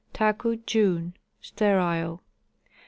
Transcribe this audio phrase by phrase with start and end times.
[0.13, 1.13] Taku, June.
[1.41, 2.23] Sterile.